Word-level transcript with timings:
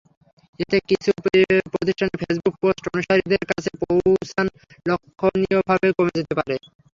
এতে 0.59 0.77
কিছু 0.89 1.09
প্রতিষ্ঠানের 1.71 2.19
ফেসবুক 2.21 2.55
পোস্ট 2.61 2.83
অনুসারীদের 2.89 3.43
কাছে 3.51 3.69
পৌঁছান 3.81 4.45
লক্ষণীয়ভাবে 4.85 5.87
কমে 5.97 6.17
যেতে 6.17 6.33
পারে। 6.39 6.55